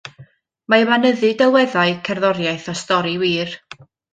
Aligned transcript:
Mae 0.73 0.85
yma 0.85 0.97
nyddu 1.03 1.29
delweddau, 1.41 1.93
cerddoriaeth 2.09 2.69
a 2.75 2.79
stori 2.83 3.17
wir. 3.25 3.55